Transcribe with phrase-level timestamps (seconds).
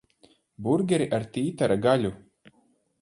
[0.67, 2.15] Burgeri ar tītara gaļu.